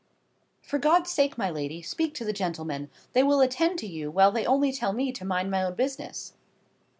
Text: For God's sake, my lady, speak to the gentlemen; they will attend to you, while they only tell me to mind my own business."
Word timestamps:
For 0.63 0.79
God's 0.79 1.11
sake, 1.11 1.37
my 1.37 1.51
lady, 1.51 1.83
speak 1.83 2.15
to 2.15 2.25
the 2.25 2.33
gentlemen; 2.33 2.89
they 3.13 3.21
will 3.21 3.39
attend 3.39 3.77
to 3.77 3.85
you, 3.87 4.09
while 4.09 4.31
they 4.31 4.47
only 4.47 4.71
tell 4.73 4.93
me 4.93 5.11
to 5.11 5.23
mind 5.23 5.51
my 5.51 5.61
own 5.61 5.75
business." 5.75 6.33